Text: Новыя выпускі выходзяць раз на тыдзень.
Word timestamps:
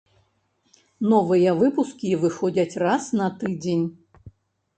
Новыя 1.11 1.51
выпускі 1.59 2.09
выходзяць 2.25 2.79
раз 2.85 3.03
на 3.21 3.27
тыдзень. 3.45 3.85